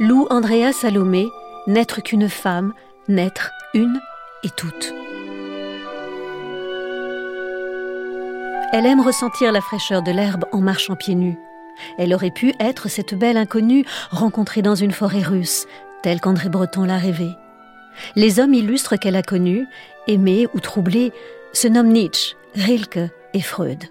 [0.00, 1.30] Lou Andrea Salomé,
[1.68, 2.74] n'être qu'une femme,
[3.06, 4.00] n'être une
[4.42, 4.92] et toute.
[8.72, 11.38] Elle aime ressentir la fraîcheur de l'herbe en marchant pieds nus.
[11.96, 15.66] Elle aurait pu être cette belle inconnue rencontrée dans une forêt russe,
[16.02, 17.28] telle qu'André Breton l'a rêvé.
[18.16, 19.64] Les hommes illustres qu'elle a connus,
[20.08, 21.12] aimés ou troublés,
[21.52, 23.84] se nomment Nietzsche, Rilke et Freud.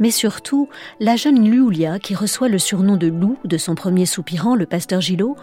[0.00, 0.68] Mais surtout,
[1.00, 5.00] la jeune Lulia, qui reçoit le surnom de Lou de son premier soupirant, le pasteur
[5.00, 5.36] Gillot,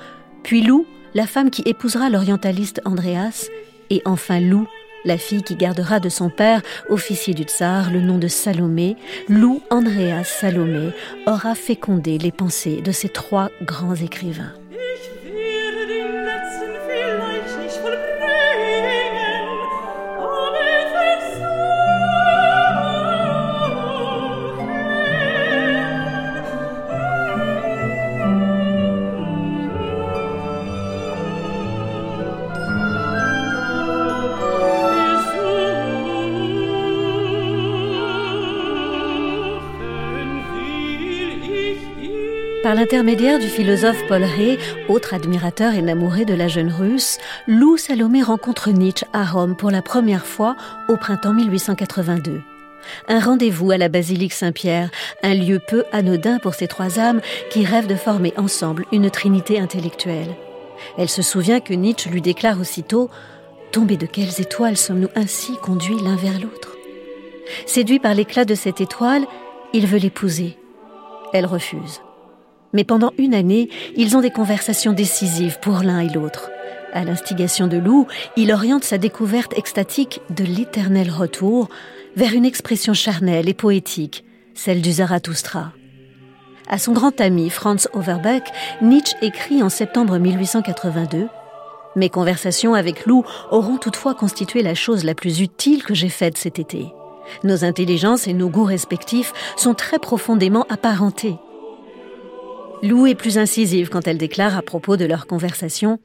[0.43, 3.47] puis Lou, la femme qui épousera l'orientaliste Andreas,
[3.89, 4.67] et enfin Lou,
[5.05, 8.95] la fille qui gardera de son père, officier du tsar, le nom de Salomé,
[9.27, 10.91] Lou Andreas Salomé,
[11.27, 14.53] aura fécondé les pensées de ces trois grands écrivains.
[42.73, 44.57] Par l'intermédiaire du philosophe Paul Ré,
[44.89, 49.69] autre admirateur et namouré de la jeune russe, Lou Salomé rencontre Nietzsche à Rome pour
[49.69, 50.55] la première fois
[50.89, 52.41] au printemps 1882.
[53.07, 54.89] Un rendez-vous à la basilique Saint-Pierre,
[55.21, 57.21] un lieu peu anodin pour ces trois âmes
[57.51, 60.35] qui rêvent de former ensemble une trinité intellectuelle.
[60.97, 63.11] Elle se souvient que Nietzsche lui déclare aussitôt
[63.71, 66.75] Tombés de quelles étoiles sommes-nous ainsi conduits l'un vers l'autre?
[67.67, 69.27] Séduit par l'éclat de cette étoile,
[69.73, 70.57] il veut l'épouser.
[71.33, 72.01] Elle refuse.
[72.73, 76.49] Mais pendant une année, ils ont des conversations décisives pour l'un et l'autre.
[76.91, 81.69] À l'instigation de Lou, il oriente sa découverte extatique de l'éternel retour
[82.15, 85.71] vers une expression charnelle et poétique, celle du Zarathustra.
[86.69, 88.43] À son grand ami Franz Overbeck,
[88.81, 91.27] Nietzsche écrit en septembre 1882
[91.95, 96.37] Mes conversations avec Lou auront toutefois constitué la chose la plus utile que j'ai faite
[96.37, 96.93] cet été.
[97.43, 101.37] Nos intelligences et nos goûts respectifs sont très profondément apparentés.
[102.83, 105.99] Lou est plus incisive quand elle déclare à propos de leur conversation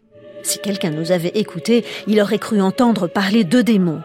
[0.45, 4.01] Si quelqu'un nous avait écoutés, il aurait cru entendre parler de démons.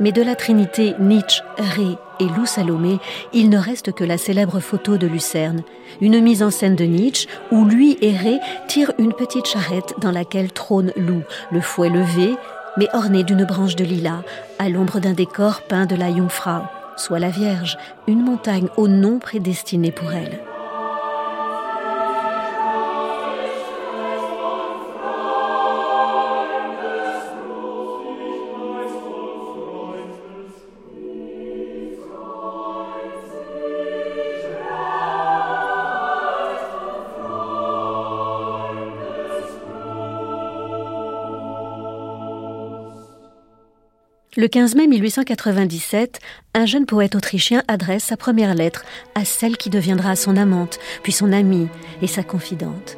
[0.00, 2.98] Mais de la trinité Nietzsche, Ré et Lou Salomé,
[3.34, 5.62] il ne reste que la célèbre photo de Lucerne,
[6.00, 10.12] une mise en scène de Nietzsche où lui et Ré tirent une petite charrette dans
[10.12, 11.20] laquelle trône Lou,
[11.52, 12.36] le fouet levé,
[12.78, 14.22] mais orné d'une branche de lilas,
[14.58, 16.62] à l'ombre d'un décor peint de la Jungfrau,
[16.96, 20.40] soit la Vierge, une montagne au nom prédestiné pour elle.
[44.40, 46.18] Le 15 mai 1897,
[46.54, 51.12] un jeune poète autrichien adresse sa première lettre à celle qui deviendra son amante, puis
[51.12, 51.68] son amie
[52.00, 52.96] et sa confidente.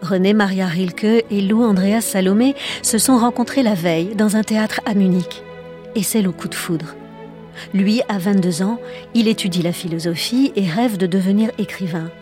[0.00, 4.80] René Maria Rilke et Lou Andreas Salomé se sont rencontrés la veille dans un théâtre
[4.86, 5.42] à Munich.
[5.96, 6.94] Et c'est le coup de foudre.
[7.74, 8.78] Lui, à 22 ans,
[9.12, 12.12] il étudie la philosophie et rêve de devenir écrivain.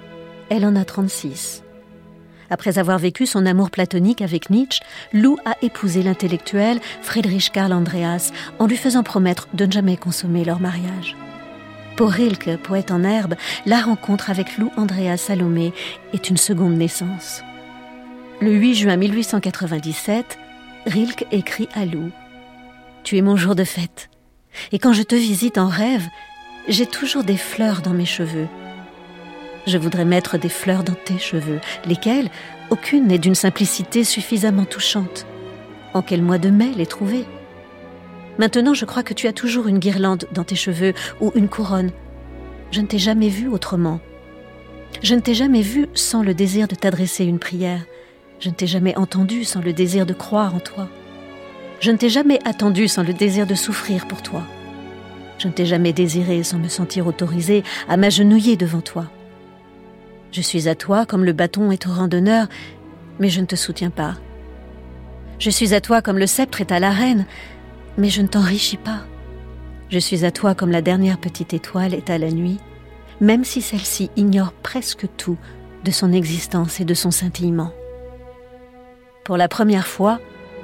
[0.49, 1.64] Elle en a 36.
[2.51, 4.83] Après avoir vécu son amour platonique avec Nietzsche,
[5.13, 10.45] Lou a épousé l'intellectuel Friedrich Karl Andreas en lui faisant promettre de ne jamais consommer
[10.45, 11.17] leur mariage.
[11.97, 13.35] Pour Rilke, poète en herbe,
[13.67, 15.73] la rencontre avec Lou Andreas Salomé
[16.13, 17.43] est une seconde naissance.
[18.41, 20.39] Le 8 juin 1897,
[20.87, 22.11] Rilke écrit à Lou
[23.05, 24.11] Tu es mon jour de fête.
[24.73, 26.07] Et quand je te visite en rêve,
[26.69, 28.49] j'ai toujours des fleurs dans mes cheveux
[29.67, 32.31] je voudrais mettre des fleurs dans tes cheveux, lesquelles,
[32.71, 35.27] aucune n'est d'une simplicité suffisamment touchante.
[35.93, 37.25] En quel mois de mai les trouver?
[38.39, 41.93] Maintenant, je crois que tu as toujours une guirlande dans tes cheveux ou une couronne.
[42.73, 44.01] Je ne t'ai jamais vu autrement.
[45.03, 47.85] Je ne t'ai jamais vu sans le désir de t'adresser une prière.
[48.41, 50.89] Je ne t'ai jamais entendu sans le désir de croire en toi.
[51.81, 54.43] Je ne t'ai jamais attendu sans le désir de souffrir pour toi.
[55.39, 59.07] Je ne t'ai jamais désiré sans me sentir autorisé à m'agenouiller devant toi.
[60.35, 62.49] Je suis à toi comme le bâton est au rang d'honneur,
[63.21, 64.15] mais je ne te soutiens pas.
[65.39, 67.25] Je suis à toi comme le sceptre est à la reine,
[67.99, 69.05] mais je ne t'enrichis pas.
[69.91, 72.59] Je suis à toi comme la dernière petite étoile est à la nuit,
[73.21, 75.39] même si celle-ci ignore presque tout
[75.85, 77.71] de son existence et de son scintillement.
[79.23, 80.19] Pour la première fois,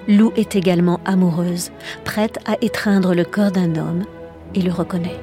[0.08, 1.70] Lou est également amoureuse,
[2.04, 4.04] prête à étreindre le corps d'un homme,
[4.56, 5.20] et le reconnaît.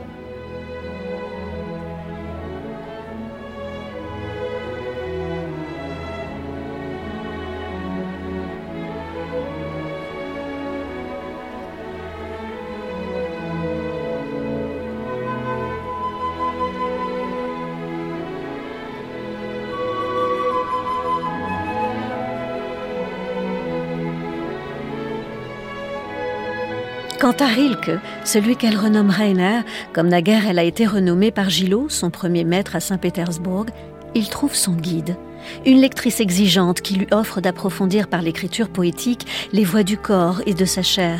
[27.28, 29.60] Quant à Rilke, celui qu'elle renomme Rainer,
[29.92, 33.66] comme naguère elle a été renommée par Gillot, son premier maître à Saint-Pétersbourg,
[34.16, 35.18] il trouve son guide,
[35.66, 40.54] une lectrice exigeante qui lui offre d'approfondir par l'écriture poétique les voies du corps et
[40.54, 41.20] de sa chair.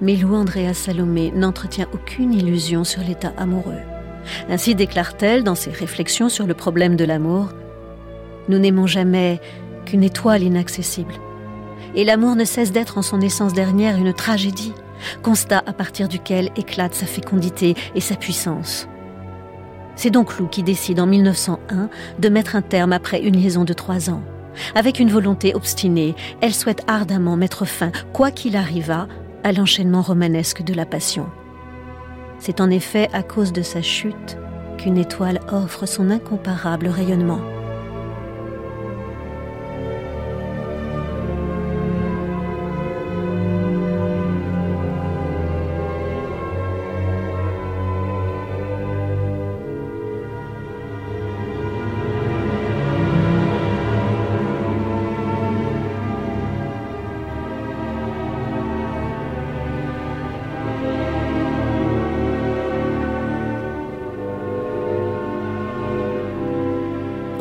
[0.00, 3.82] Mais Lou Andrea Salomé n'entretient aucune illusion sur l'état amoureux.
[4.48, 7.48] Ainsi déclare-t-elle dans ses réflexions sur le problème de l'amour
[8.48, 9.40] Nous n'aimons jamais
[9.84, 11.14] qu'une étoile inaccessible.
[11.96, 14.74] Et l'amour ne cesse d'être en son essence dernière une tragédie,
[15.22, 18.88] constat à partir duquel éclate sa fécondité et sa puissance.
[19.96, 23.72] C'est donc Lou qui décide en 1901 de mettre un terme après une liaison de
[23.72, 24.22] trois ans.
[24.74, 29.08] Avec une volonté obstinée, elle souhaite ardemment mettre fin, quoi qu'il arrivât,
[29.44, 31.26] à l'enchaînement romanesque de la passion.
[32.38, 34.38] C'est en effet à cause de sa chute
[34.78, 37.40] qu'une étoile offre son incomparable rayonnement.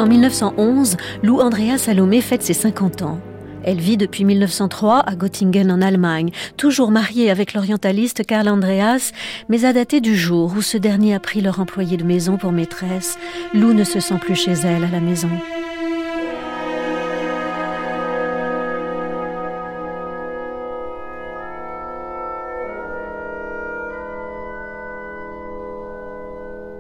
[0.08, 3.20] En 1911, Lou Andrea Salomé fête ses 50 ans.
[3.66, 9.12] Elle vit depuis 1903 à Göttingen en Allemagne, toujours mariée avec l'orientaliste Karl Andreas,
[9.50, 12.54] mais à dater du jour où ce dernier a pris leur employé de maison pour
[12.54, 13.20] maîtresse,
[13.54, 15.30] Lou ne se sent plus chez elle à la maison.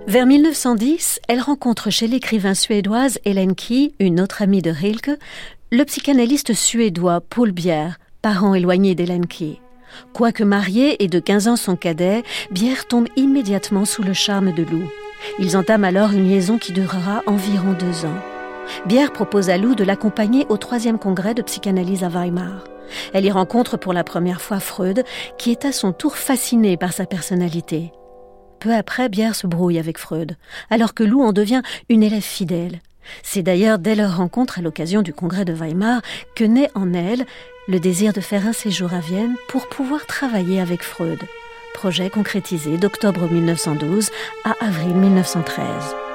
[0.07, 5.11] Vers 1910, elle rencontre chez l'écrivain suédoise Helen Key, une autre amie de Rilke,
[5.69, 7.89] le psychanalyste suédois Paul Bier,
[8.21, 9.59] parent éloigné d'Helen Key.
[10.13, 14.63] Quoique marié et de 15 ans son cadet, Bier tombe immédiatement sous le charme de
[14.63, 14.89] Lou.
[15.39, 18.21] Ils entament alors une liaison qui durera environ deux ans.
[18.85, 22.63] Bier propose à Lou de l'accompagner au troisième congrès de psychanalyse à Weimar.
[23.11, 25.03] Elle y rencontre pour la première fois Freud,
[25.37, 27.91] qui est à son tour fasciné par sa personnalité.
[28.59, 30.35] Peu après, Bière se brouille avec Freud,
[30.69, 32.79] alors que Lou en devient une élève fidèle.
[33.23, 36.01] C'est d'ailleurs dès leur rencontre à l'occasion du congrès de Weimar
[36.35, 37.25] que naît en elle
[37.67, 41.19] le désir de faire un séjour à Vienne pour pouvoir travailler avec Freud.
[41.73, 44.09] Projet concrétisé d'octobre 1912
[44.45, 46.06] à avril 1913.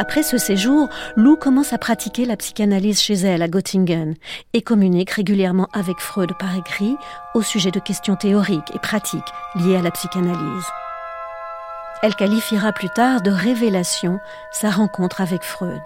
[0.00, 4.14] Après ce séjour, Lou commence à pratiquer la psychanalyse chez elle à Göttingen
[4.54, 6.96] et communique régulièrement avec Freud par écrit
[7.34, 9.20] au sujet de questions théoriques et pratiques
[9.56, 10.64] liées à la psychanalyse.
[12.02, 14.20] Elle qualifiera plus tard de révélation
[14.52, 15.82] sa rencontre avec Freud.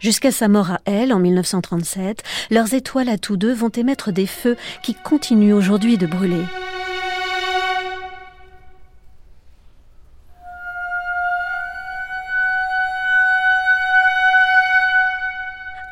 [0.00, 4.26] Jusqu'à sa mort à elle, en 1937, leurs étoiles à tous deux vont émettre des
[4.26, 6.42] feux qui continuent aujourd'hui de brûler.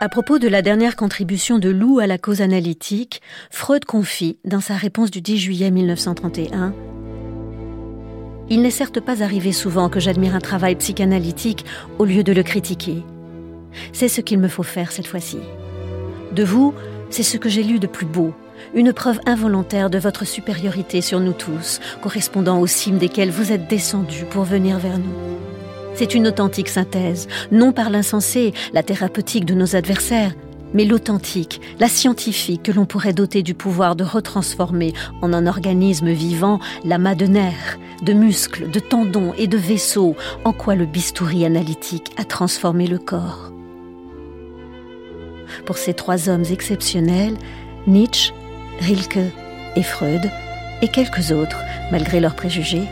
[0.05, 4.61] À propos de la dernière contribution de Lou à la cause analytique, Freud confie, dans
[4.61, 6.75] sa réponse du 10 juillet 1931,
[8.51, 11.65] Il n'est certes pas arrivé souvent que j'admire un travail psychanalytique
[11.99, 13.03] au lieu de le critiquer.
[13.95, 15.39] C'est ce qu'il me faut faire cette fois-ci.
[16.33, 16.75] De vous,
[17.09, 18.35] c'est ce que j'ai lu de plus beau,
[18.75, 23.71] une preuve involontaire de votre supériorité sur nous tous, correspondant aux cimes desquelles vous êtes
[23.71, 25.54] descendus pour venir vers nous.
[25.95, 30.35] C'est une authentique synthèse, non par l'insensé, la thérapeutique de nos adversaires,
[30.75, 36.11] mais l'authentique, la scientifique que l'on pourrait doter du pouvoir de retransformer en un organisme
[36.11, 41.47] vivant l'amas de nerfs, de muscles, de tendons et de vaisseaux, en quoi le bistouri
[41.47, 43.53] analytique a transformé le corps.
[45.65, 47.37] Pour ces trois hommes exceptionnels,
[47.87, 48.33] Nietzsche,
[48.81, 49.31] Rilke
[49.77, 50.29] et Freud,
[50.83, 51.61] et quelques autres,
[51.93, 52.89] malgré leurs préjugés,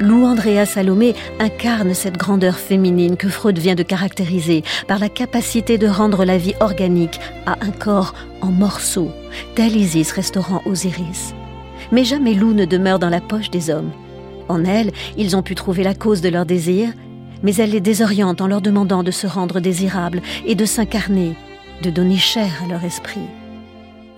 [0.00, 5.78] Lou Andrea Salomé incarne cette grandeur féminine que Freud vient de caractériser par la capacité
[5.78, 9.10] de rendre la vie organique à un corps en morceaux,
[9.54, 11.34] tel Isis restaurant Osiris.
[11.92, 13.92] Mais jamais Lou ne demeure dans la poche des hommes.
[14.48, 16.90] En elle, ils ont pu trouver la cause de leur désir,
[17.42, 21.34] mais elle les désoriente en leur demandant de se rendre désirables et de s'incarner,
[21.82, 23.28] de donner chair à leur esprit.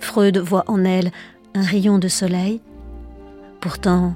[0.01, 1.11] Freud voit en elle
[1.55, 2.61] un rayon de soleil.
[3.61, 4.15] Pourtant,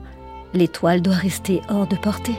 [0.55, 2.37] l'étoile doit rester hors de portée.